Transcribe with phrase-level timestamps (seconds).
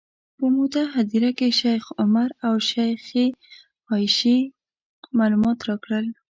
[0.37, 3.25] په موته هدیره کې شیخ عمر او شیخې
[3.89, 4.37] عایشې
[5.17, 6.05] معلومات راکړل.